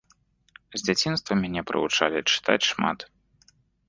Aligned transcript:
З 0.77 0.77
дзяцінства 0.87 1.31
мяне 1.41 1.61
прывучалі 1.71 2.19
чытаць 2.31 2.67
шмат. 2.71 3.07